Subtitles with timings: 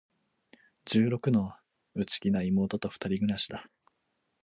[0.85, 1.53] 十六の、
[1.93, 3.67] 内気な妹と二人暮しだ。